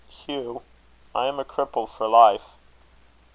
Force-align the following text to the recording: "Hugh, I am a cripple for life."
"Hugh, 0.09 0.63
I 1.13 1.27
am 1.27 1.39
a 1.39 1.45
cripple 1.45 1.87
for 1.87 2.07
life." 2.07 2.55